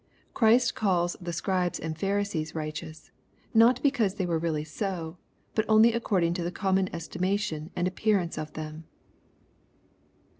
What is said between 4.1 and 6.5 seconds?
they were really so, but only according to